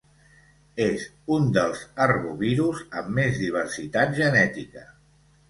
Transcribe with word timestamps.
És 0.85 1.03
un 1.35 1.45
dels 1.57 1.83
arbovirus 2.07 2.81
amb 3.03 3.13
més 3.19 3.39
diversitat 3.43 4.19
genètica. 4.23 4.85